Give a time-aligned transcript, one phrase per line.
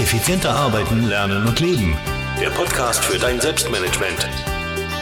[0.00, 1.94] Effizienter arbeiten, lernen und leben.
[2.40, 4.26] Der Podcast für dein Selbstmanagement.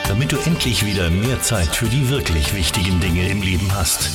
[0.08, 4.10] Damit du endlich wieder mehr Zeit für die wirklich wichtigen Dinge im Leben hast.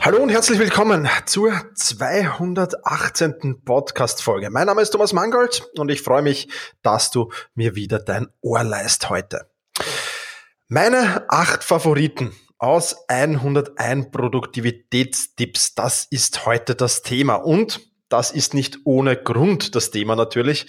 [0.00, 3.62] Hallo und herzlich willkommen zur 218.
[3.64, 4.50] Podcast-Folge.
[4.50, 6.48] Mein Name ist Thomas Mangold und ich freue mich,
[6.82, 9.48] dass du mir wieder dein Ohr leist heute.
[10.66, 18.80] Meine acht Favoriten aus 101 Produktivitätstipps, das ist heute das Thema und das ist nicht
[18.84, 20.66] ohne Grund das Thema natürlich.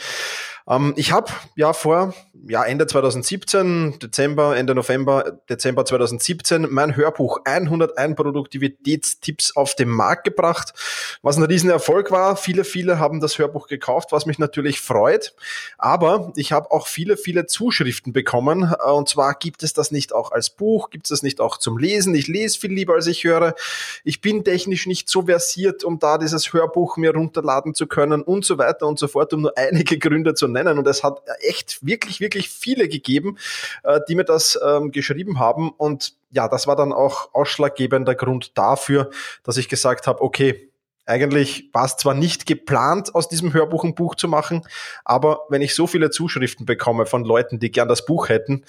[0.69, 2.13] Ähm, ich habe ja vor
[2.47, 10.23] ja, Ende 2017, Dezember, Ende November, Dezember 2017 mein Hörbuch 101 Produktivitätstipps auf den Markt
[10.23, 10.73] gebracht,
[11.21, 12.37] was ein Riesenerfolg war.
[12.37, 15.33] Viele, viele haben das Hörbuch gekauft, was mich natürlich freut.
[15.77, 18.73] Aber ich habe auch viele, viele Zuschriften bekommen.
[18.79, 21.57] Äh, und zwar gibt es das nicht auch als Buch, gibt es das nicht auch
[21.57, 22.13] zum Lesen.
[22.13, 23.55] Ich lese viel lieber, als ich höre.
[24.03, 28.45] Ich bin technisch nicht so versiert, um da dieses Hörbuch mir runterladen zu können und
[28.45, 30.77] so weiter und so fort, um nur einige Gründe zu nennen nennen.
[30.77, 33.37] Und es hat echt wirklich, wirklich viele gegeben,
[33.83, 35.69] äh, die mir das ähm, geschrieben haben.
[35.69, 39.09] Und ja, das war dann auch ausschlaggebender Grund dafür,
[39.43, 40.69] dass ich gesagt habe, okay,
[41.05, 44.67] eigentlich war es zwar nicht geplant, aus diesem Hörbuch ein Buch zu machen,
[45.03, 48.63] aber wenn ich so viele Zuschriften bekomme von Leuten, die gern das Buch hätten,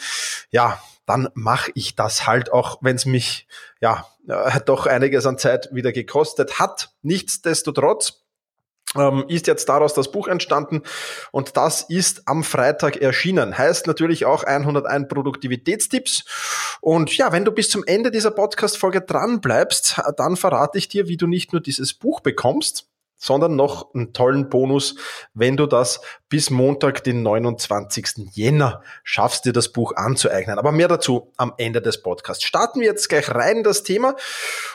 [0.51, 3.47] ja, dann mache ich das halt auch, wenn es mich
[3.81, 6.95] ja äh, doch einiges an Zeit wieder gekostet hat.
[7.03, 8.23] Nichtsdestotrotz
[8.97, 10.83] ähm, ist jetzt daraus das Buch entstanden
[11.31, 13.57] und das ist am Freitag erschienen.
[13.57, 16.25] Heißt natürlich auch 101 Produktivitätstipps.
[16.81, 21.09] Und ja, wenn du bis zum Ende dieser Podcast-Folge dran bleibst, dann verrate ich dir,
[21.09, 22.90] wie du nicht nur dieses Buch bekommst,
[23.21, 24.97] sondern noch einen tollen Bonus,
[25.35, 28.31] wenn du das bis Montag, den 29.
[28.33, 30.59] Jänner schaffst, dir das Buch anzueignen.
[30.59, 32.45] Aber mehr dazu am Ende des Podcasts.
[32.45, 34.17] Starten wir jetzt gleich rein in das Thema.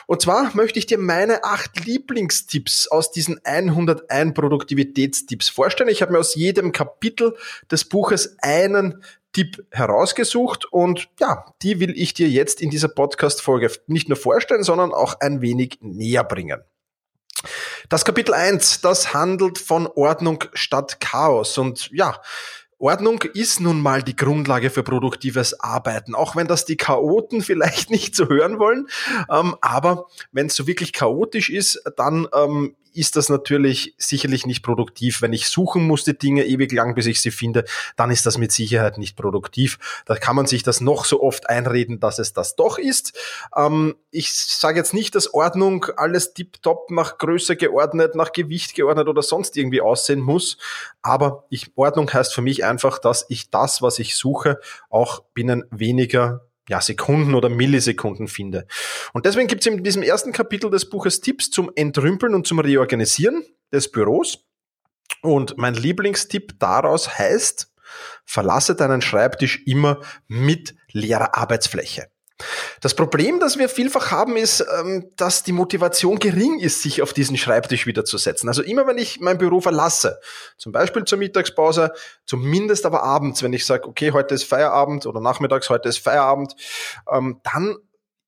[0.06, 5.90] Und zwar möchte ich dir meine acht Lieblingstipps aus diesen 101 Produktivitätstipps vorstellen.
[5.90, 7.36] Ich habe mir aus jedem Kapitel
[7.70, 13.70] des Buches einen Tipp herausgesucht und ja, die will ich dir jetzt in dieser Podcast-Folge
[13.86, 16.62] nicht nur vorstellen, sondern auch ein wenig näher bringen.
[17.88, 21.56] Das Kapitel 1, das handelt von Ordnung statt Chaos.
[21.56, 22.20] Und ja,
[22.78, 27.90] Ordnung ist nun mal die Grundlage für produktives Arbeiten, auch wenn das die Chaoten vielleicht
[27.90, 28.88] nicht so hören wollen.
[29.30, 34.62] Ähm, aber wenn es so wirklich chaotisch ist, dann ähm, ist das natürlich sicherlich nicht
[34.62, 35.22] produktiv.
[35.22, 37.64] Wenn ich suchen muss die Dinge ewig lang, bis ich sie finde,
[37.96, 39.78] dann ist das mit Sicherheit nicht produktiv.
[40.06, 43.16] Da kann man sich das noch so oft einreden, dass es das doch ist.
[43.56, 49.08] Ähm, ich sage jetzt nicht, dass Ordnung alles tiptop nach Größe geordnet, nach Gewicht geordnet
[49.08, 50.56] oder sonst irgendwie aussehen muss.
[51.02, 54.58] Aber ich, Ordnung heißt für mich einfach, dass ich das, was ich suche,
[54.90, 58.66] auch binnen weniger ja, Sekunden oder Millisekunden finde.
[59.12, 62.58] Und deswegen gibt es in diesem ersten Kapitel des Buches Tipps zum Entrümpeln und zum
[62.58, 64.44] Reorganisieren des Büros.
[65.22, 67.72] Und mein Lieblingstipp daraus heißt,
[68.24, 72.08] verlasse deinen Schreibtisch immer mit leerer Arbeitsfläche.
[72.80, 77.12] Das Problem, das wir vielfach haben, ist, ähm, dass die Motivation gering ist, sich auf
[77.12, 78.48] diesen Schreibtisch wieder zu setzen.
[78.48, 80.20] Also immer, wenn ich mein Büro verlasse,
[80.58, 81.92] zum Beispiel zur Mittagspause,
[82.26, 86.54] zumindest aber abends, wenn ich sage, okay, heute ist Feierabend oder nachmittags, heute ist Feierabend,
[87.10, 87.76] ähm, dann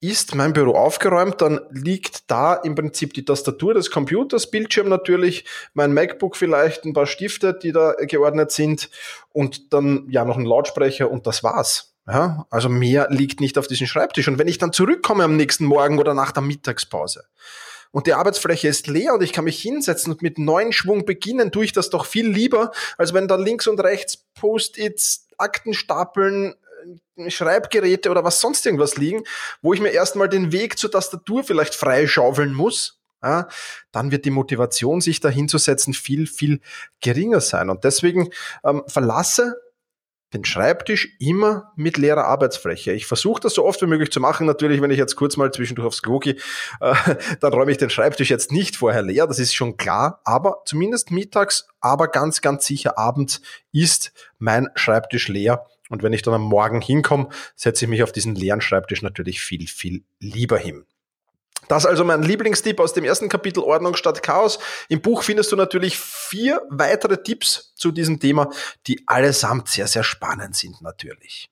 [0.00, 5.44] ist mein Büro aufgeräumt, dann liegt da im Prinzip die Tastatur des Computers, Bildschirm natürlich,
[5.74, 8.90] mein MacBook vielleicht, ein paar Stifte, die da geordnet sind
[9.32, 11.97] und dann ja noch ein Lautsprecher und das war's.
[12.10, 14.28] Ja, also mehr liegt nicht auf diesem Schreibtisch.
[14.28, 17.24] Und wenn ich dann zurückkomme am nächsten Morgen oder nach der Mittagspause
[17.90, 21.52] und die Arbeitsfläche ist leer und ich kann mich hinsetzen und mit neuen Schwung beginnen,
[21.52, 26.54] tue ich das doch viel lieber, als wenn da links und rechts Post-its, Aktenstapeln,
[27.16, 29.24] äh, Schreibgeräte oder was sonst irgendwas liegen,
[29.60, 33.48] wo ich mir erstmal den Weg zur Tastatur vielleicht freischaufeln muss, ja,
[33.92, 36.60] dann wird die Motivation, sich da hinzusetzen, viel, viel
[37.00, 37.68] geringer sein.
[37.68, 38.30] Und deswegen
[38.64, 39.56] ähm, verlasse
[40.34, 42.92] den Schreibtisch immer mit leerer Arbeitsfläche.
[42.92, 44.46] Ich versuche das so oft wie möglich zu machen.
[44.46, 46.36] Natürlich, wenn ich jetzt kurz mal zwischendurch aufs Klo gehe,
[46.80, 46.94] äh,
[47.40, 50.20] dann räume ich den Schreibtisch jetzt nicht vorher leer, das ist schon klar.
[50.24, 53.40] Aber zumindest mittags, aber ganz, ganz sicher abends
[53.72, 55.64] ist mein Schreibtisch leer.
[55.88, 59.40] Und wenn ich dann am Morgen hinkomme, setze ich mich auf diesen leeren Schreibtisch natürlich
[59.40, 60.84] viel, viel lieber hin.
[61.68, 64.58] Das ist also mein Lieblingstipp aus dem ersten Kapitel Ordnung statt Chaos.
[64.88, 68.50] Im Buch findest du natürlich vier weitere Tipps zu diesem Thema,
[68.86, 71.50] die allesamt sehr, sehr spannend sind natürlich.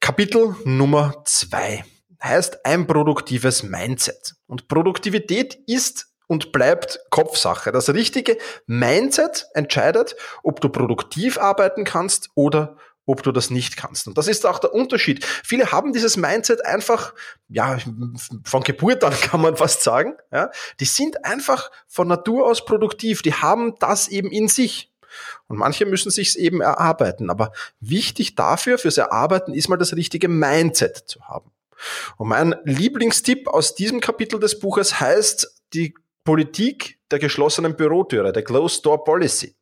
[0.00, 1.84] Kapitel Nummer zwei
[2.22, 4.34] heißt ein produktives Mindset.
[4.46, 7.72] Und Produktivität ist und bleibt Kopfsache.
[7.72, 12.76] Das richtige Mindset entscheidet, ob du produktiv arbeiten kannst oder
[13.06, 14.06] ob du das nicht kannst.
[14.06, 15.24] Und das ist auch der Unterschied.
[15.24, 17.14] Viele haben dieses Mindset einfach,
[17.48, 17.78] ja,
[18.44, 20.50] von Geburt an kann man fast sagen, ja,
[20.80, 24.92] die sind einfach von Natur aus produktiv, die haben das eben in sich.
[25.46, 27.28] Und manche müssen sich's eben erarbeiten.
[27.28, 31.50] Aber wichtig dafür, fürs Erarbeiten, ist mal das richtige Mindset zu haben.
[32.16, 35.94] Und mein Lieblingstipp aus diesem Kapitel des Buches heißt die
[36.24, 39.56] Politik der geschlossenen Bürotüre, der Closed Door Policy.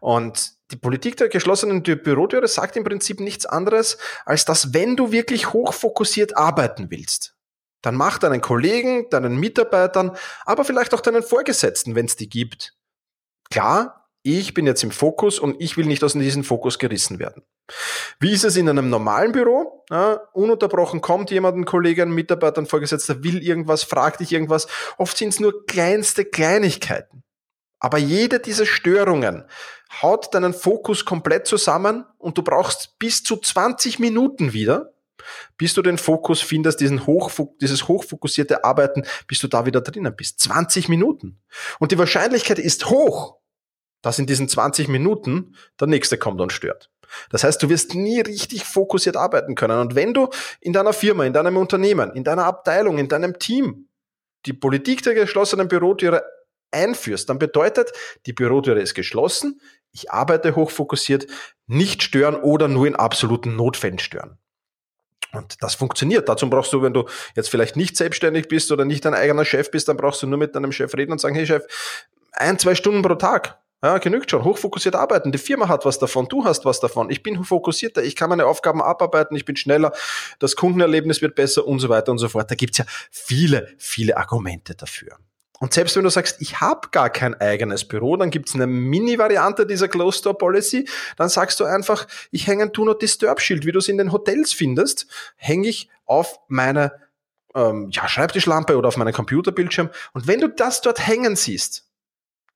[0.00, 5.12] Und die Politik der geschlossenen Bürotüre sagt im Prinzip nichts anderes, als dass wenn du
[5.12, 7.34] wirklich hochfokussiert arbeiten willst,
[7.82, 12.74] dann mach deinen Kollegen, deinen Mitarbeitern, aber vielleicht auch deinen Vorgesetzten, wenn es die gibt.
[13.50, 17.42] Klar, ich bin jetzt im Fokus und ich will nicht aus diesem Fokus gerissen werden.
[18.20, 19.84] Wie ist es in einem normalen Büro?
[19.90, 24.68] Ja, ununterbrochen kommt jemand, ein Kollege, ein Mitarbeiter, ein Vorgesetzter, will irgendwas, fragt dich irgendwas.
[24.96, 27.24] Oft sind es nur kleinste Kleinigkeiten.
[27.82, 29.44] Aber jede dieser Störungen
[30.00, 34.94] haut deinen Fokus komplett zusammen und du brauchst bis zu 20 Minuten wieder,
[35.58, 40.14] bis du den Fokus findest, diesen Hochfok dieses hochfokussierte Arbeiten, bis du da wieder drinnen
[40.14, 40.38] bist.
[40.40, 41.40] 20 Minuten.
[41.80, 43.38] Und die Wahrscheinlichkeit ist hoch,
[44.00, 46.88] dass in diesen 20 Minuten der nächste kommt und stört.
[47.30, 49.80] Das heißt, du wirst nie richtig fokussiert arbeiten können.
[49.80, 50.28] Und wenn du
[50.60, 53.88] in deiner Firma, in deinem Unternehmen, in deiner Abteilung, in deinem Team
[54.46, 56.22] die Politik der geschlossenen Bürotüre
[56.72, 57.92] einführst, dann bedeutet,
[58.26, 59.60] die Bürotüre ist geschlossen,
[59.92, 61.26] ich arbeite hochfokussiert,
[61.66, 64.38] nicht stören oder nur in absoluten Notfällen stören.
[65.32, 66.28] Und das funktioniert.
[66.28, 69.70] Dazu brauchst du, wenn du jetzt vielleicht nicht selbstständig bist oder nicht dein eigener Chef
[69.70, 71.64] bist, dann brauchst du nur mit deinem Chef reden und sagen, hey Chef,
[72.32, 73.58] ein, zwei Stunden pro Tag.
[73.84, 74.44] Ja, genügt schon.
[74.44, 75.32] Hochfokussiert arbeiten.
[75.32, 76.28] Die Firma hat was davon.
[76.28, 77.10] Du hast was davon.
[77.10, 78.02] Ich bin fokussierter.
[78.04, 79.36] Ich kann meine Aufgaben abarbeiten.
[79.36, 79.92] Ich bin schneller.
[80.38, 82.48] Das Kundenerlebnis wird besser und so weiter und so fort.
[82.48, 85.18] Da gibt's ja viele, viele Argumente dafür.
[85.62, 89.64] Und selbst wenn du sagst, ich habe gar kein eigenes Büro, dann gibt's eine Mini-Variante
[89.64, 90.88] dieser Closed Door Policy.
[91.16, 93.96] Dann sagst du einfach, ich hänge ein Do Not Disturb Schild, wie du es in
[93.96, 95.06] den Hotels findest,
[95.36, 96.90] hänge ich auf meine
[97.54, 99.90] ähm, ja, Schreibtischlampe oder auf meinen Computerbildschirm.
[100.14, 101.88] Und wenn du das dort hängen siehst,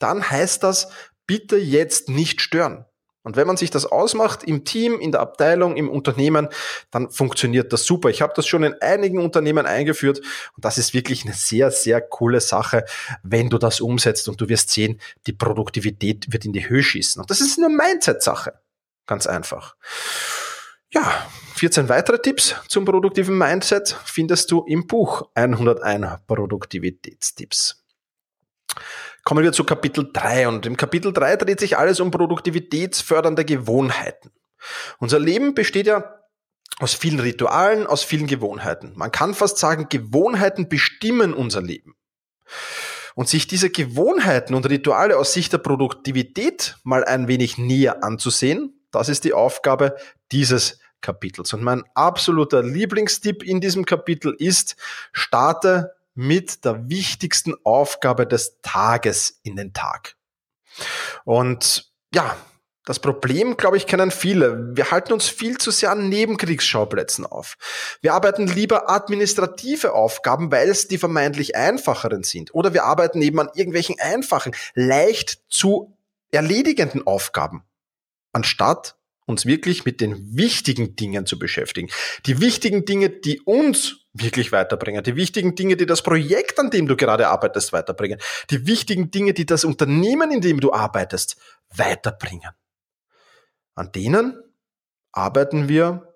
[0.01, 0.89] dann heißt das,
[1.29, 2.87] bitte jetzt nicht stören.
[3.27, 6.47] Und wenn man sich das ausmacht im Team, in der Abteilung, im Unternehmen,
[6.93, 8.09] dann funktioniert das super.
[8.09, 10.21] Ich habe das schon in einigen Unternehmen eingeführt
[10.55, 12.85] und das ist wirklich eine sehr, sehr coole Sache,
[13.25, 17.21] wenn du das umsetzt und du wirst sehen, die Produktivität wird in die Höhe schießen.
[17.21, 18.61] Und das ist eine Mindset-Sache.
[19.07, 19.75] Ganz einfach.
[20.93, 21.27] Ja,
[21.57, 27.86] 14 weitere Tipps zum produktiven Mindset findest du im Buch 101 Produktivitätstipps.
[29.27, 34.31] Kommen wir zu Kapitel 3 und im Kapitel 3 dreht sich alles um produktivitätsfördernde Gewohnheiten.
[34.99, 36.21] Unser Leben besteht ja
[36.79, 38.93] aus vielen Ritualen, aus vielen Gewohnheiten.
[38.95, 41.97] Man kann fast sagen, Gewohnheiten bestimmen unser Leben.
[43.17, 48.87] Und sich diese Gewohnheiten und Rituale aus Sicht der Produktivität mal ein wenig näher anzusehen,
[48.93, 49.97] das ist die Aufgabe
[50.31, 51.53] dieses Kapitels.
[51.53, 54.77] Und mein absoluter Lieblingstipp in diesem Kapitel ist,
[55.11, 60.17] starte mit der wichtigsten Aufgabe des Tages in den Tag.
[61.25, 62.37] Und ja,
[62.87, 64.77] das Problem, glaube ich, kennen viele.
[64.77, 67.57] Wir halten uns viel zu sehr an Nebenkriegsschauplätzen auf.
[68.01, 72.55] Wir arbeiten lieber administrative Aufgaben, weil es die vermeintlich einfacheren sind.
[72.55, 75.99] Oder wir arbeiten eben an irgendwelchen einfachen, leicht zu
[76.31, 77.65] erledigenden Aufgaben,
[78.33, 78.97] anstatt
[79.27, 81.91] uns wirklich mit den wichtigen Dingen zu beschäftigen.
[82.27, 85.03] Die wichtigen Dinge, die uns wirklich weiterbringen.
[85.03, 88.21] Die wichtigen Dinge, die das Projekt, an dem du gerade arbeitest, weiterbringen.
[88.51, 91.37] Die wichtigen Dinge, die das Unternehmen, in dem du arbeitest,
[91.75, 92.51] weiterbringen.
[93.75, 94.43] An denen
[95.13, 96.15] arbeiten wir,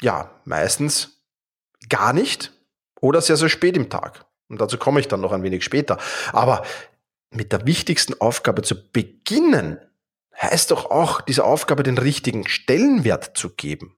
[0.00, 1.22] ja, meistens
[1.88, 2.52] gar nicht
[3.00, 4.24] oder sehr, sehr spät im Tag.
[4.48, 5.98] Und dazu komme ich dann noch ein wenig später.
[6.32, 6.64] Aber
[7.30, 9.78] mit der wichtigsten Aufgabe zu beginnen,
[10.40, 13.96] heißt doch auch, dieser Aufgabe den richtigen Stellenwert zu geben.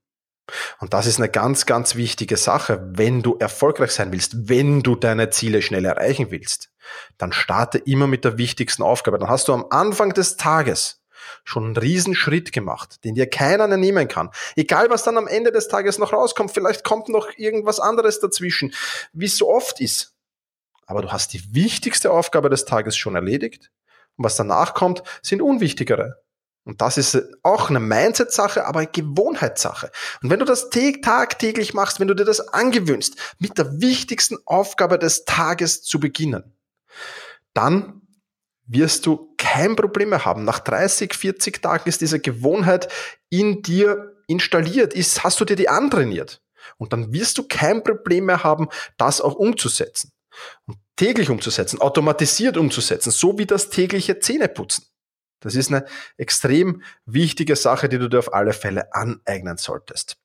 [0.80, 4.96] Und das ist eine ganz, ganz wichtige Sache, wenn du erfolgreich sein willst, wenn du
[4.96, 6.70] deine Ziele schnell erreichen willst.
[7.18, 9.18] Dann starte immer mit der wichtigsten Aufgabe.
[9.18, 11.02] Dann hast du am Anfang des Tages
[11.44, 14.30] schon einen Riesenschritt gemacht, den dir keiner nehmen kann.
[14.56, 18.74] Egal, was dann am Ende des Tages noch rauskommt, vielleicht kommt noch irgendwas anderes dazwischen,
[19.12, 20.14] wie es so oft ist.
[20.86, 23.70] Aber du hast die wichtigste Aufgabe des Tages schon erledigt.
[24.16, 26.22] Und was danach kommt, sind unwichtigere.
[26.64, 29.90] Und das ist auch eine Mindset-Sache, aber eine Gewohnheitssache.
[30.22, 34.98] Und wenn du das tagtäglich machst, wenn du dir das angewöhnst, mit der wichtigsten Aufgabe
[34.98, 36.56] des Tages zu beginnen,
[37.52, 38.02] dann
[38.66, 40.44] wirst du kein Problem mehr haben.
[40.44, 42.88] Nach 30, 40 Tagen ist diese Gewohnheit
[43.28, 46.42] in dir installiert, ist, hast du dir die antrainiert.
[46.78, 50.12] Und dann wirst du kein Problem mehr haben, das auch umzusetzen.
[50.66, 54.86] Und täglich umzusetzen, automatisiert umzusetzen, so wie das tägliche Zähneputzen.
[55.42, 55.84] Das ist eine
[56.16, 60.16] extrem wichtige Sache, die du dir auf alle Fälle aneignen solltest.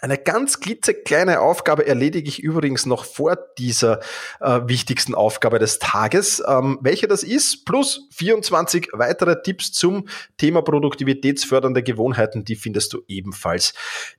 [0.00, 4.00] Eine ganz klitzekleine Aufgabe erledige ich übrigens noch vor dieser
[4.40, 6.42] äh, wichtigsten Aufgabe des Tages.
[6.46, 13.02] Ähm, welche das ist, plus 24 weitere Tipps zum Thema produktivitätsfördernde Gewohnheiten, die findest du
[13.08, 13.74] ebenfalls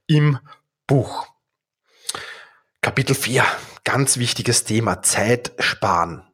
[0.07, 0.39] im
[0.85, 1.27] Buch.
[2.81, 3.45] Kapitel 4,
[3.83, 6.28] ganz wichtiges Thema, Zeit sparen.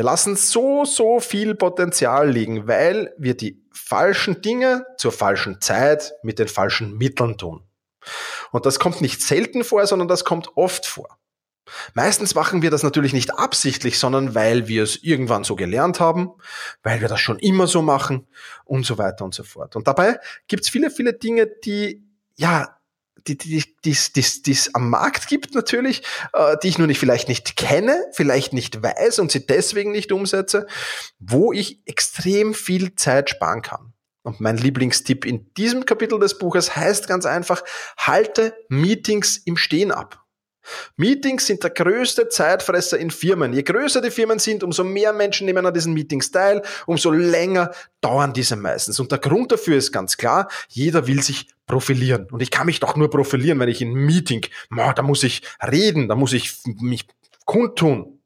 [0.00, 6.14] Wir lassen so, so viel Potenzial liegen, weil wir die falschen Dinge zur falschen Zeit
[6.22, 7.66] mit den falschen Mitteln tun.
[8.50, 11.18] Und das kommt nicht selten vor, sondern das kommt oft vor.
[11.92, 16.30] Meistens machen wir das natürlich nicht absichtlich, sondern weil wir es irgendwann so gelernt haben,
[16.82, 18.26] weil wir das schon immer so machen
[18.64, 19.76] und so weiter und so fort.
[19.76, 22.02] Und dabei gibt es viele, viele Dinge, die
[22.36, 22.79] ja
[23.26, 27.28] die die die die es am Markt gibt natürlich, äh, die ich nur nicht vielleicht
[27.28, 30.66] nicht kenne, vielleicht nicht weiß und sie deswegen nicht umsetze,
[31.18, 33.92] wo ich extrem viel Zeit sparen kann.
[34.22, 37.62] Und mein Lieblingstipp in diesem Kapitel des Buches heißt ganz einfach,
[37.96, 40.22] halte Meetings im Stehen ab.
[40.96, 43.52] Meetings sind der größte Zeitfresser in Firmen.
[43.52, 47.70] Je größer die Firmen sind, umso mehr Menschen nehmen an diesen Meetings teil, umso länger
[48.00, 49.00] dauern diese meistens.
[49.00, 52.26] Und der Grund dafür ist ganz klar, jeder will sich profilieren.
[52.30, 56.08] Und ich kann mich doch nur profilieren, wenn ich in Meeting, da muss ich reden,
[56.08, 57.06] da muss ich mich
[57.44, 58.20] kundtun.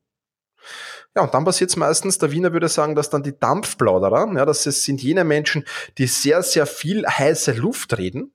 [1.17, 4.45] Ja, und dann passiert es meistens, der Wiener würde sagen, dass dann die Dampfplauderer, ja,
[4.45, 5.65] das sind jene Menschen,
[5.97, 8.33] die sehr, sehr viel heiße Luft reden,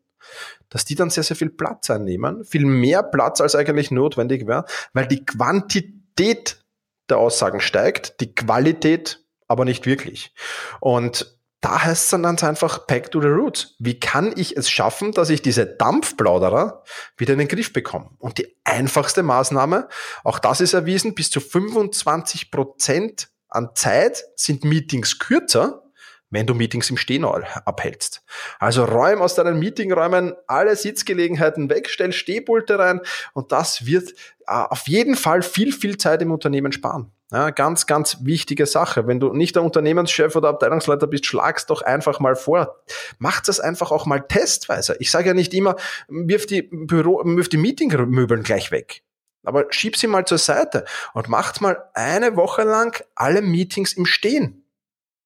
[0.69, 4.65] dass die dann sehr, sehr viel Platz einnehmen, viel mehr Platz als eigentlich notwendig wäre,
[4.93, 6.63] weil die Quantität
[7.09, 10.33] der Aussagen steigt, die Qualität aber nicht wirklich.
[10.79, 13.75] Und da heißt es dann ganz einfach back to the roots.
[13.79, 16.83] Wie kann ich es schaffen, dass ich diese Dampfplauderer
[17.17, 18.11] wieder in den Griff bekomme?
[18.19, 19.89] Und die einfachste Maßnahme,
[20.23, 25.83] auch das ist erwiesen, bis zu 25 Prozent an Zeit sind Meetings kürzer,
[26.29, 28.23] wenn du Meetings im Stehen abhältst.
[28.59, 33.01] Also räum aus deinen Meetingräumen alle Sitzgelegenheiten weg, stell Stehpulte rein
[33.33, 37.11] und das wird äh, auf jeden Fall viel, viel Zeit im Unternehmen sparen.
[37.31, 39.05] Ja, ganz, ganz wichtige Sache.
[39.05, 42.77] Wenn du nicht der Unternehmenschef oder Abteilungsleiter bist, schlag's doch einfach mal vor.
[43.19, 44.95] Macht es einfach auch mal testweise.
[44.99, 45.75] Ich sage ja nicht immer,
[46.07, 49.03] wirf die Büro, wirf die Meetingmöbeln gleich weg.
[49.43, 54.07] Aber schieb sie mal zur Seite und macht mal eine Woche lang alle Meetings im
[54.07, 54.63] Stehen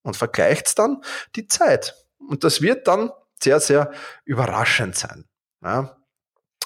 [0.03, 1.01] und vergleicht dann
[1.36, 1.95] die Zeit.
[2.29, 3.91] Und das wird dann sehr, sehr
[4.25, 5.25] überraschend sein.
[5.63, 5.98] Ja,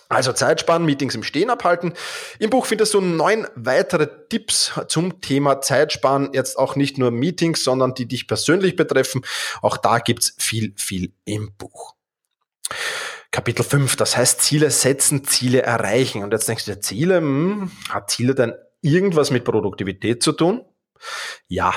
[0.09, 1.93] also Zeitsparen, Meetings im Stehen abhalten.
[2.39, 6.29] Im Buch findest du neun weitere Tipps zum Thema Zeitsparen.
[6.33, 9.25] Jetzt auch nicht nur Meetings, sondern die dich persönlich betreffen.
[9.61, 11.95] Auch da gibt's viel, viel im Buch.
[13.31, 16.23] Kapitel 5, das heißt Ziele setzen, Ziele erreichen.
[16.23, 20.63] Und jetzt denkst du dir, Ziele, hm, hat Ziele denn irgendwas mit Produktivität zu tun?
[21.47, 21.73] Ja,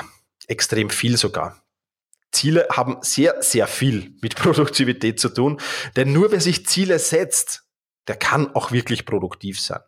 [0.50, 1.62] extrem viel sogar.
[2.32, 5.60] Ziele haben sehr, sehr viel mit Produktivität zu tun,
[5.96, 7.64] denn nur wer sich Ziele setzt,
[8.08, 9.80] der kann auch wirklich produktiv sein.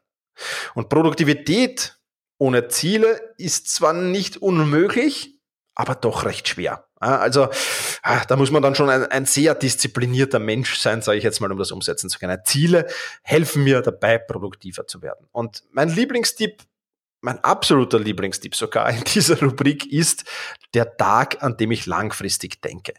[0.74, 1.98] Und Produktivität
[2.38, 5.38] ohne Ziele ist zwar nicht unmöglich,
[5.74, 6.86] aber doch recht schwer.
[6.96, 7.48] Also
[8.02, 11.40] ah, da muss man dann schon ein, ein sehr disziplinierter Mensch sein, sage ich jetzt
[11.40, 12.38] mal, um das umsetzen zu können.
[12.44, 12.86] Ziele
[13.22, 15.26] helfen mir dabei, produktiver zu werden.
[15.32, 16.62] Und mein Lieblingstipp,
[17.22, 20.24] mein absoluter Lieblingstipp sogar in dieser Rubrik ist
[20.74, 22.94] der Tag, an dem ich langfristig denke.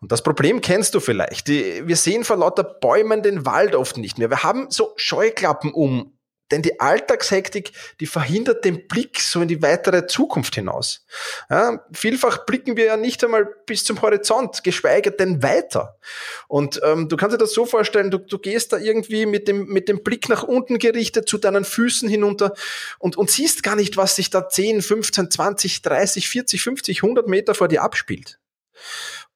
[0.00, 1.48] Und das Problem kennst du vielleicht.
[1.48, 4.30] Wir sehen vor lauter Bäumen den Wald oft nicht mehr.
[4.30, 6.16] Wir haben so Scheuklappen um.
[6.52, 11.04] Denn die Alltagshektik, die verhindert den Blick so in die weitere Zukunft hinaus.
[11.50, 15.98] Ja, vielfach blicken wir ja nicht einmal bis zum Horizont, geschweige denn weiter.
[16.46, 19.66] Und ähm, du kannst dir das so vorstellen, du, du gehst da irgendwie mit dem,
[19.66, 22.52] mit dem Blick nach unten gerichtet zu deinen Füßen hinunter
[22.98, 27.28] und, und siehst gar nicht, was sich da 10, 15, 20, 30, 40, 50, 100
[27.28, 28.38] Meter vor dir abspielt.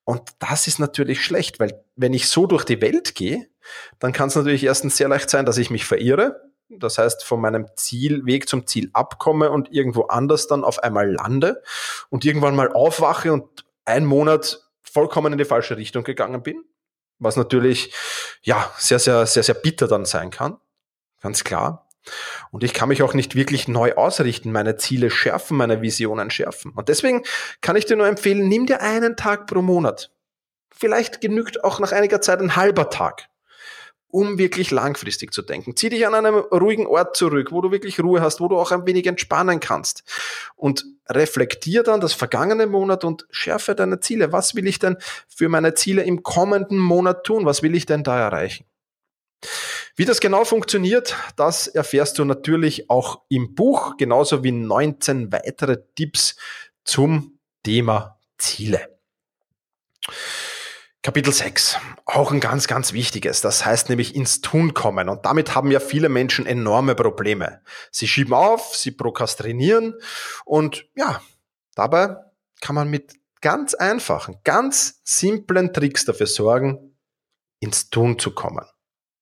[0.04, 3.48] Und das ist natürlich schlecht, weil wenn ich so durch die Welt gehe,
[3.98, 6.45] dann kann es natürlich erstens sehr leicht sein, dass ich mich verirre.
[6.68, 11.62] Das heißt, von meinem Zielweg zum Ziel abkomme und irgendwo anders dann auf einmal lande
[12.10, 16.64] und irgendwann mal aufwache und einen Monat vollkommen in die falsche Richtung gegangen bin.
[17.18, 17.94] Was natürlich,
[18.42, 20.58] ja, sehr, sehr, sehr, sehr bitter dann sein kann.
[21.20, 21.88] Ganz klar.
[22.50, 26.72] Und ich kann mich auch nicht wirklich neu ausrichten, meine Ziele schärfen, meine Visionen schärfen.
[26.72, 27.22] Und deswegen
[27.60, 30.12] kann ich dir nur empfehlen, nimm dir einen Tag pro Monat.
[30.70, 33.28] Vielleicht genügt auch nach einiger Zeit ein halber Tag,
[34.16, 35.76] um wirklich langfristig zu denken.
[35.76, 38.72] Zieh dich an einem ruhigen Ort zurück, wo du wirklich Ruhe hast, wo du auch
[38.72, 40.04] ein wenig entspannen kannst.
[40.54, 44.32] Und reflektier dann das vergangene Monat und schärfe deine Ziele.
[44.32, 44.96] Was will ich denn
[45.28, 47.44] für meine Ziele im kommenden Monat tun?
[47.44, 48.64] Was will ich denn da erreichen?
[49.96, 55.82] Wie das genau funktioniert, das erfährst du natürlich auch im Buch, genauso wie 19 weitere
[55.94, 56.36] Tipps
[56.84, 58.98] zum Thema Ziele.
[61.06, 63.40] Kapitel 6, auch ein ganz, ganz wichtiges.
[63.40, 65.08] Das heißt nämlich ins Tun kommen.
[65.08, 67.62] Und damit haben ja viele Menschen enorme Probleme.
[67.92, 69.94] Sie schieben auf, sie prokrastinieren
[70.44, 71.22] und ja,
[71.76, 72.16] dabei
[72.60, 76.98] kann man mit ganz einfachen, ganz simplen Tricks dafür sorgen,
[77.60, 78.66] ins Tun zu kommen.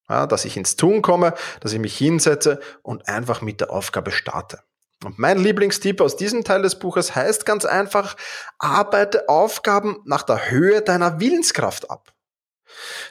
[0.09, 4.11] Ja, dass ich ins Tun komme, dass ich mich hinsetze und einfach mit der Aufgabe
[4.11, 4.63] starte.
[5.05, 8.17] Und mein Lieblingstipp aus diesem Teil des Buches heißt ganz einfach,
[8.59, 12.13] arbeite Aufgaben nach der Höhe deiner Willenskraft ab.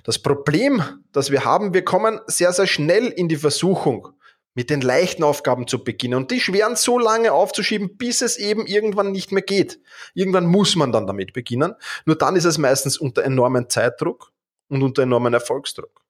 [0.03, 0.81] Das Problem,
[1.11, 4.09] das wir haben, wir kommen sehr, sehr schnell in die Versuchung,
[4.55, 8.67] mit den leichten Aufgaben zu beginnen und die schweren so lange aufzuschieben, bis es eben
[8.67, 9.79] irgendwann nicht mehr geht.
[10.13, 11.73] Irgendwann muss man dann damit beginnen.
[12.05, 14.31] Nur dann ist es meistens unter enormen Zeitdruck
[14.67, 16.01] und unter enormen Erfolgsdruck.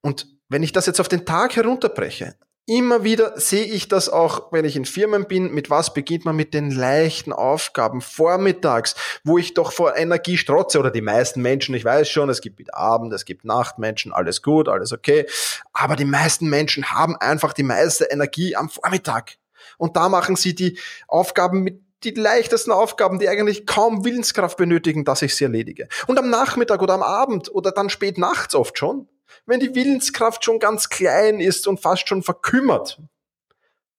[0.00, 4.52] Und wenn ich das jetzt auf den Tag herunterbreche, Immer wieder sehe ich das auch,
[4.52, 5.52] wenn ich in Firmen bin.
[5.52, 6.36] Mit was beginnt man?
[6.36, 11.74] Mit den leichten Aufgaben vormittags, wo ich doch vor Energie strotze oder die meisten Menschen.
[11.74, 15.26] Ich weiß schon, es gibt Abend, es gibt Nachtmenschen, alles gut, alles okay.
[15.72, 19.38] Aber die meisten Menschen haben einfach die meiste Energie am Vormittag.
[19.76, 20.78] Und da machen sie die
[21.08, 25.88] Aufgaben mit die leichtesten Aufgaben, die eigentlich kaum Willenskraft benötigen, dass ich sie erledige.
[26.06, 29.08] Und am Nachmittag oder am Abend oder dann spät nachts oft schon,
[29.46, 33.00] wenn die Willenskraft schon ganz klein ist und fast schon verkümmert,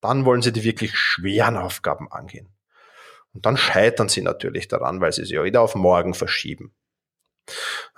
[0.00, 2.54] dann wollen sie die wirklich schweren Aufgaben angehen.
[3.32, 6.74] Und dann scheitern sie natürlich daran, weil sie sie ja wieder auf morgen verschieben.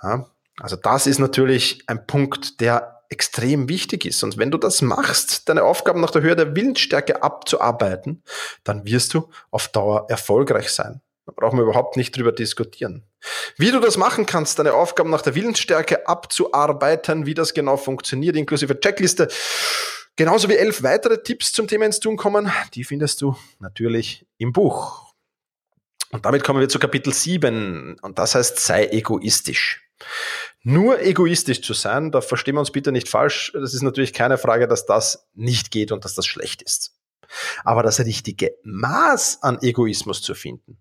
[0.01, 4.23] Ja, also das ist natürlich ein Punkt, der extrem wichtig ist.
[4.23, 8.23] Und wenn du das machst, deine Aufgaben nach der Höhe der Willensstärke abzuarbeiten,
[8.63, 11.01] dann wirst du auf Dauer erfolgreich sein.
[11.27, 13.03] Da brauchen wir überhaupt nicht drüber diskutieren.
[13.57, 18.37] Wie du das machen kannst, deine Aufgaben nach der Willensstärke abzuarbeiten, wie das genau funktioniert,
[18.37, 19.27] inklusive Checkliste,
[20.15, 24.53] genauso wie elf weitere Tipps zum Thema ins Tun kommen, die findest du natürlich im
[24.53, 25.13] Buch.
[26.11, 29.83] Und damit kommen wir zu Kapitel 7 und das heißt, sei egoistisch.
[30.63, 34.37] Nur egoistisch zu sein, da verstehen wir uns bitte nicht falsch, das ist natürlich keine
[34.37, 36.93] Frage, dass das nicht geht und dass das schlecht ist.
[37.65, 40.77] Aber das richtige Maß an Egoismus zu finden,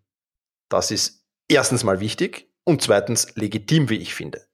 [0.68, 4.46] das ist erstens mal wichtig und zweitens legitim, wie ich finde.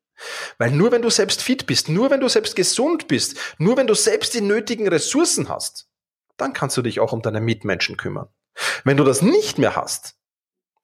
[0.59, 3.87] Weil nur wenn du selbst fit bist, nur wenn du selbst gesund bist, nur wenn
[3.87, 5.88] du selbst die nötigen Ressourcen hast,
[6.37, 8.29] dann kannst du dich auch um deine Mitmenschen kümmern.
[8.85, 10.16] Wenn du das nicht mehr hast,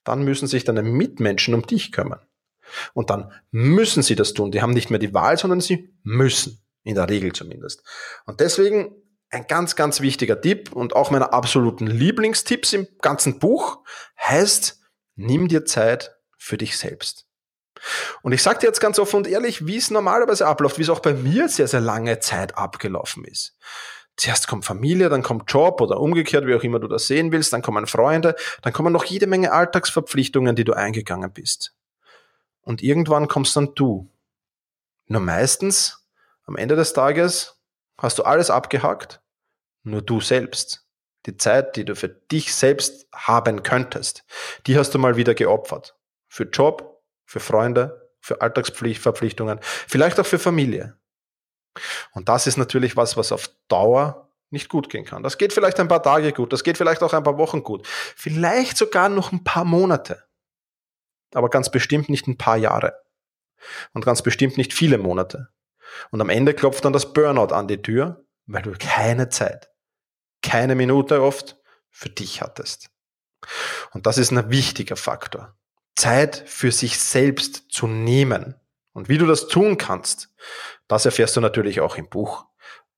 [0.04, 2.20] dann müssen sich deine Mitmenschen um dich kümmern.
[2.94, 4.50] Und dann müssen sie das tun.
[4.50, 6.62] Die haben nicht mehr die Wahl, sondern sie müssen.
[6.84, 7.82] In der Regel zumindest.
[8.24, 8.94] Und deswegen
[9.30, 13.84] ein ganz, ganz wichtiger Tipp und auch meiner absoluten Lieblingstipps im ganzen Buch
[14.18, 14.77] heißt,
[15.20, 17.26] Nimm dir Zeit für dich selbst.
[18.22, 20.90] Und ich sage dir jetzt ganz offen und ehrlich, wie es normalerweise abläuft, wie es
[20.90, 23.58] auch bei mir sehr, sehr lange Zeit abgelaufen ist.
[24.16, 27.52] Zuerst kommt Familie, dann kommt Job oder umgekehrt, wie auch immer du das sehen willst,
[27.52, 31.74] dann kommen Freunde, dann kommen noch jede Menge Alltagsverpflichtungen, die du eingegangen bist.
[32.60, 34.08] Und irgendwann kommst dann du.
[35.06, 36.06] Nur meistens,
[36.44, 37.60] am Ende des Tages,
[37.96, 39.20] hast du alles abgehackt,
[39.82, 40.87] nur du selbst
[41.26, 44.24] die Zeit, die du für dich selbst haben könntest,
[44.66, 45.96] die hast du mal wieder geopfert.
[46.28, 50.96] Für Job, für Freunde, für Alltagsverpflichtungen, vielleicht auch für Familie.
[52.12, 55.22] Und das ist natürlich was, was auf Dauer nicht gut gehen kann.
[55.22, 57.86] Das geht vielleicht ein paar Tage gut, das geht vielleicht auch ein paar Wochen gut,
[57.86, 60.24] vielleicht sogar noch ein paar Monate,
[61.34, 62.94] aber ganz bestimmt nicht ein paar Jahre
[63.92, 65.48] und ganz bestimmt nicht viele Monate.
[66.10, 69.70] Und am Ende klopft dann das Burnout an die Tür, weil du keine Zeit,
[70.42, 71.56] keine Minute oft
[71.90, 72.90] für dich hattest.
[73.92, 75.56] Und das ist ein wichtiger Faktor.
[75.96, 78.54] Zeit für sich selbst zu nehmen.
[78.92, 80.28] Und wie du das tun kannst,
[80.86, 82.46] das erfährst du natürlich auch im Buch.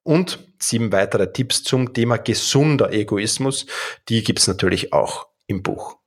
[0.03, 3.67] Und sieben weitere Tipps zum Thema gesunder Egoismus,
[4.09, 5.99] die gibt's natürlich auch im Buch.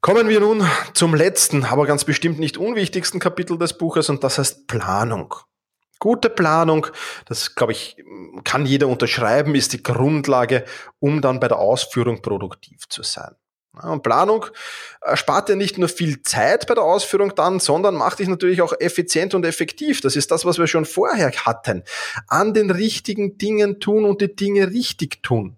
[0.00, 4.38] Kommen wir nun zum letzten, aber ganz bestimmt nicht unwichtigsten Kapitel des Buches und das
[4.38, 5.34] heißt Planung.
[6.00, 6.88] Gute Planung,
[7.26, 7.96] das glaube ich,
[8.42, 10.64] kann jeder unterschreiben, ist die Grundlage,
[10.98, 13.36] um dann bei der Ausführung produktiv zu sein.
[13.82, 14.46] Und Planung
[15.14, 18.72] spart dir nicht nur viel Zeit bei der Ausführung dann, sondern macht dich natürlich auch
[18.80, 20.00] effizient und effektiv.
[20.00, 21.84] Das ist das, was wir schon vorher hatten.
[22.26, 25.56] An den richtigen Dingen tun und die Dinge richtig tun.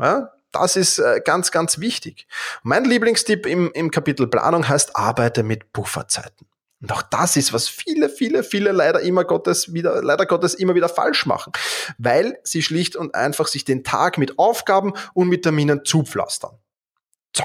[0.00, 2.26] Ja, das ist äh, ganz, ganz wichtig.
[2.62, 6.46] Mein Lieblingstipp im, im Kapitel Planung heißt, arbeite mit Pufferzeiten.
[6.84, 10.74] Und auch das ist, was viele, viele, viele leider immer Gottes wieder, leider Gottes immer
[10.74, 11.54] wieder falsch machen.
[11.96, 16.58] Weil sie schlicht und einfach sich den Tag mit Aufgaben und mit Terminen zupflastern.
[17.34, 17.44] So,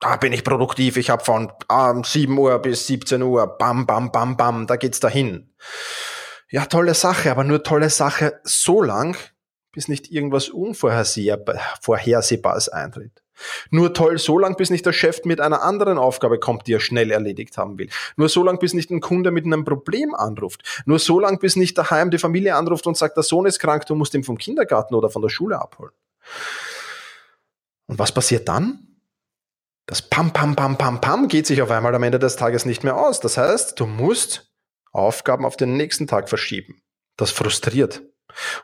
[0.00, 4.10] da bin ich produktiv, ich habe von ähm, 7 Uhr bis 17 Uhr, bam, bam,
[4.10, 5.54] bam, bam, da geht's dahin.
[6.50, 9.16] Ja, tolle Sache, aber nur tolle Sache so lang,
[9.70, 13.21] bis nicht irgendwas Unvorhersehbares eintritt.
[13.70, 16.80] Nur toll so lang, bis nicht der Chef mit einer anderen Aufgabe kommt, die er
[16.80, 17.88] schnell erledigt haben will.
[18.16, 20.82] Nur so lang, bis nicht ein Kunde mit einem Problem anruft.
[20.86, 23.86] Nur so lang, bis nicht daheim die Familie anruft und sagt, der Sohn ist krank,
[23.86, 25.92] du musst ihn vom Kindergarten oder von der Schule abholen.
[27.86, 28.88] Und was passiert dann?
[29.86, 32.84] Das Pam, Pam, Pam, Pam, Pam geht sich auf einmal am Ende des Tages nicht
[32.84, 33.20] mehr aus.
[33.20, 34.52] Das heißt, du musst
[34.92, 36.82] Aufgaben auf den nächsten Tag verschieben.
[37.16, 38.02] Das frustriert.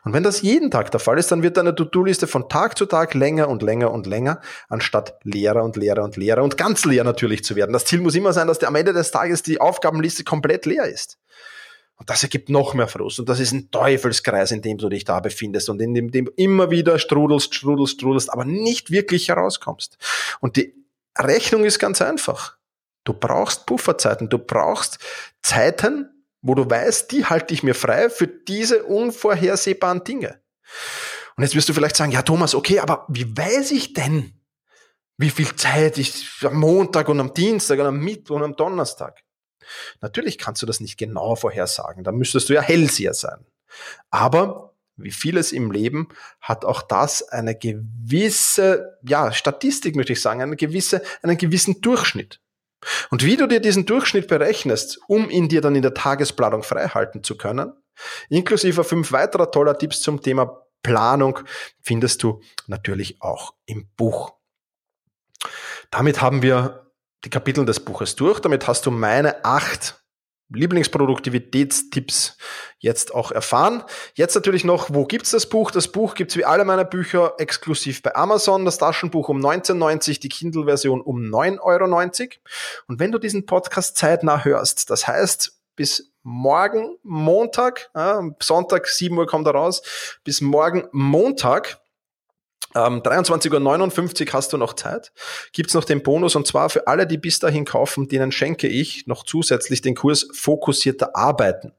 [0.03, 2.85] Und wenn das jeden Tag der Fall ist, dann wird deine To-Do-Liste von Tag zu
[2.85, 7.03] Tag länger und länger und länger, anstatt leerer und leerer und leerer und ganz leer
[7.03, 7.73] natürlich zu werden.
[7.73, 11.17] Das Ziel muss immer sein, dass am Ende des Tages die Aufgabenliste komplett leer ist.
[11.99, 13.19] Und das ergibt noch mehr Frust.
[13.19, 16.31] Und das ist ein Teufelskreis, in dem du dich da befindest und in dem, du
[16.37, 19.97] immer wieder strudelst, strudelst, strudelst, aber nicht wirklich herauskommst.
[20.39, 20.73] Und die
[21.17, 22.57] Rechnung ist ganz einfach.
[23.03, 24.29] Du brauchst Pufferzeiten.
[24.29, 24.99] Du brauchst
[25.41, 30.41] Zeiten, wo du weißt, die halte ich mir frei für diese unvorhersehbaren Dinge.
[31.35, 34.33] Und jetzt wirst du vielleicht sagen, ja Thomas, okay, aber wie weiß ich denn,
[35.17, 39.23] wie viel Zeit ich am Montag und am Dienstag und am Mittwoch und am Donnerstag?
[40.01, 43.45] Natürlich kannst du das nicht genau vorhersagen, da müsstest du ja Hellseher sein.
[44.09, 46.09] Aber wie vieles im Leben
[46.41, 52.41] hat auch das eine gewisse, ja, Statistik möchte ich sagen, eine gewisse, einen gewissen Durchschnitt.
[53.09, 57.23] Und wie du dir diesen Durchschnitt berechnest, um ihn dir dann in der Tagesplanung freihalten
[57.23, 57.73] zu können,
[58.29, 61.39] inklusive fünf weiterer toller Tipps zum Thema Planung,
[61.81, 64.33] findest du natürlich auch im Buch.
[65.91, 66.91] Damit haben wir
[67.25, 68.39] die Kapitel des Buches durch.
[68.39, 70.01] Damit hast du meine acht
[70.51, 72.37] Lieblingsproduktivitätstipps
[72.79, 73.83] jetzt auch erfahren.
[74.15, 75.71] Jetzt natürlich noch, wo gibt's das Buch?
[75.71, 78.65] Das Buch gibt's wie alle meine Bücher exklusiv bei Amazon.
[78.65, 81.85] Das Taschenbuch um 19,90, die Kindle-Version um 9,90 Euro.
[82.87, 89.17] Und wenn du diesen Podcast zeitnah hörst, das heißt bis morgen Montag, äh, Sonntag 7
[89.17, 89.81] Uhr kommt er raus,
[90.23, 91.79] bis morgen Montag
[92.75, 95.11] ähm, 23.59 Uhr hast du noch Zeit.
[95.51, 99.07] Gibt's noch den Bonus und zwar für alle, die bis dahin kaufen, denen schenke ich
[99.07, 101.73] noch zusätzlich den Kurs Fokussierter Arbeiten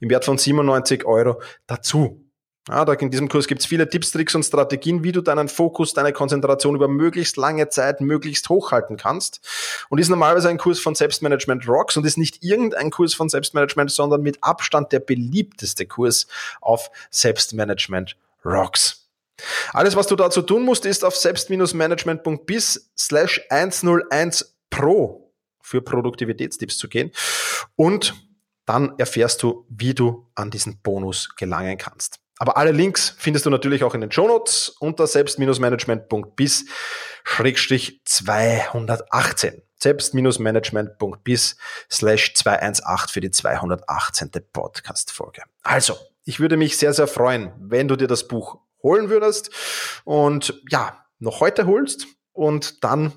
[0.00, 2.24] im Wert von 97 Euro dazu.
[2.68, 5.94] Ja, da in diesem Kurs gibt's viele Tipps, Tricks und Strategien, wie du deinen Fokus,
[5.94, 9.40] deine Konzentration über möglichst lange Zeit möglichst hochhalten kannst.
[9.88, 13.90] Und ist normalerweise ein Kurs von Selbstmanagement Rocks und ist nicht irgendein Kurs von Selbstmanagement,
[13.90, 16.26] sondern mit Abstand der beliebteste Kurs
[16.60, 18.99] auf Selbstmanagement Rocks.
[19.72, 26.88] Alles, was du dazu tun musst, ist auf selbst-management.bis slash 101 pro für Produktivitätstipps zu
[26.88, 27.12] gehen
[27.76, 28.14] und
[28.66, 32.20] dann erfährst du, wie du an diesen Bonus gelangen kannst.
[32.38, 36.64] Aber alle Links findest du natürlich auch in den Shownotes unter selbst-management.bis
[38.04, 39.62] 218.
[39.76, 41.56] Selbst-management.bis
[41.90, 44.30] slash 218 für die 218.
[44.52, 45.42] Podcast-Folge.
[45.62, 49.50] Also, ich würde mich sehr, sehr freuen, wenn du dir das Buch holen würdest
[50.04, 53.12] und ja, noch heute holst und dann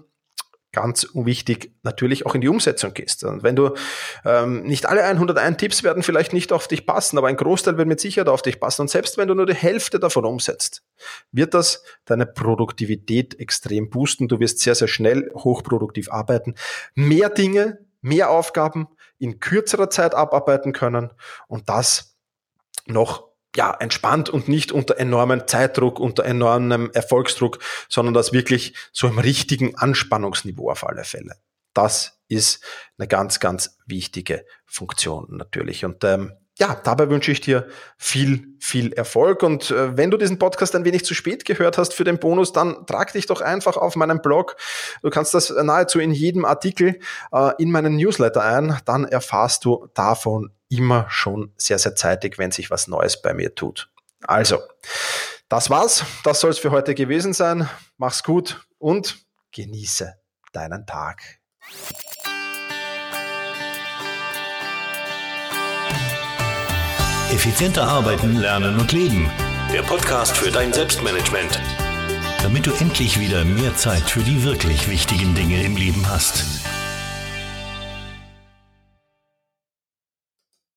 [0.73, 3.23] ganz wichtig natürlich auch in die Umsetzung gehst.
[3.23, 3.75] Und wenn du
[4.25, 7.87] ähm, nicht alle 101 Tipps werden vielleicht nicht auf dich passen, aber ein Großteil wird
[7.87, 8.81] mit Sicherheit auf dich passen.
[8.81, 10.83] Und selbst wenn du nur die Hälfte davon umsetzt,
[11.31, 14.27] wird das deine Produktivität extrem boosten.
[14.27, 16.55] Du wirst sehr, sehr schnell hochproduktiv arbeiten,
[16.95, 18.87] mehr Dinge, mehr Aufgaben
[19.19, 21.11] in kürzerer Zeit abarbeiten können
[21.47, 22.17] und das
[22.87, 29.07] noch ja, entspannt und nicht unter enormem Zeitdruck, unter enormem Erfolgsdruck, sondern das wirklich so
[29.07, 31.35] im richtigen Anspannungsniveau auf alle Fälle.
[31.73, 32.63] Das ist
[32.97, 35.85] eine ganz, ganz wichtige Funktion natürlich.
[35.85, 39.41] Und ähm, ja, dabei wünsche ich dir viel, viel Erfolg.
[39.41, 42.53] Und äh, wenn du diesen Podcast ein wenig zu spät gehört hast für den Bonus,
[42.53, 44.55] dann trag dich doch einfach auf meinen Blog.
[45.01, 46.99] Du kannst das nahezu in jedem Artikel
[47.31, 48.77] äh, in meinen Newsletter ein.
[48.85, 53.55] Dann erfahrst du davon immer schon sehr, sehr zeitig, wenn sich was Neues bei mir
[53.55, 53.89] tut.
[54.23, 54.59] Also,
[55.49, 56.03] das war's.
[56.23, 57.69] Das soll es für heute gewesen sein.
[57.97, 59.17] Mach's gut und
[59.51, 60.15] genieße
[60.51, 61.21] deinen Tag.
[67.31, 69.29] Effizienter arbeiten, lernen und leben.
[69.73, 71.59] Der Podcast für dein Selbstmanagement.
[72.43, 76.45] Damit du endlich wieder mehr Zeit für die wirklich wichtigen Dinge im Leben hast.